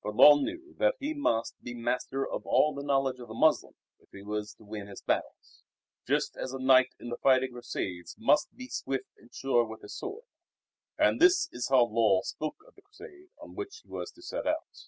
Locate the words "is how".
11.50-11.86